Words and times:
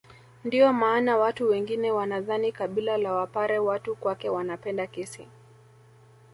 Ndio 0.43 0.73
maana 0.73 1.17
watu 1.17 1.49
wengine 1.49 1.91
wanadhani 1.91 2.51
kabila 2.51 2.97
la 2.97 3.13
wapare 3.13 3.59
watu 3.59 3.95
kwake 3.95 4.29
wanapenda 4.29 4.87
kesi 4.87 5.27